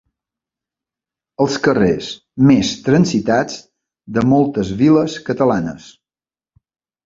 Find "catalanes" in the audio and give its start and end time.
5.33-5.91